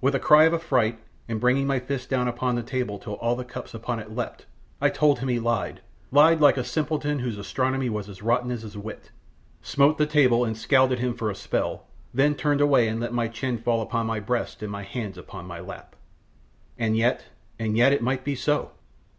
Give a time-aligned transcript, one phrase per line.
[0.00, 0.98] With a cry of affright,
[1.28, 4.46] and bringing my fist down on the table till all the cups upon it leapt,
[4.80, 8.62] I told him he lied lied like a simpleton whose astronomy was as rotten as
[8.62, 9.10] his wit
[9.60, 11.84] smote the table and scowled at him for a spell,
[12.14, 15.44] then turned away and let my chin fall upon my breast and my hands upon
[15.44, 15.94] my lap.
[16.78, 17.24] And yet,
[17.58, 18.70] and yet, it might be so!